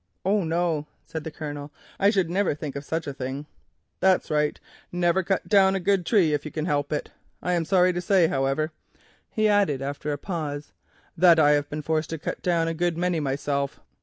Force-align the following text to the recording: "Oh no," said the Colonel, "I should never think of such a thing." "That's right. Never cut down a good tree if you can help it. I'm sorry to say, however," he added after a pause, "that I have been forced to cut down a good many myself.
"Oh 0.25 0.43
no," 0.43 0.87
said 1.05 1.23
the 1.25 1.29
Colonel, 1.29 1.69
"I 1.99 2.09
should 2.09 2.27
never 2.27 2.55
think 2.55 2.75
of 2.75 2.83
such 2.83 3.05
a 3.05 3.13
thing." 3.13 3.45
"That's 3.99 4.31
right. 4.31 4.59
Never 4.91 5.21
cut 5.21 5.47
down 5.47 5.75
a 5.75 5.79
good 5.79 6.07
tree 6.07 6.33
if 6.33 6.43
you 6.43 6.49
can 6.49 6.65
help 6.65 6.91
it. 6.91 7.11
I'm 7.43 7.65
sorry 7.65 7.93
to 7.93 8.01
say, 8.01 8.25
however," 8.25 8.71
he 9.29 9.47
added 9.47 9.79
after 9.79 10.11
a 10.11 10.17
pause, 10.17 10.71
"that 11.15 11.37
I 11.37 11.51
have 11.51 11.69
been 11.69 11.83
forced 11.83 12.09
to 12.09 12.17
cut 12.17 12.41
down 12.41 12.67
a 12.67 12.73
good 12.73 12.97
many 12.97 13.19
myself. 13.19 13.79